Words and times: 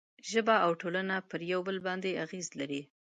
ژبه 0.31 0.55
او 0.65 0.71
ټولنه 0.81 1.15
پر 1.29 1.39
یو 1.51 1.59
بل 1.67 1.77
باندې 1.87 2.19
اغېز 2.25 2.47
لري. 2.59 2.81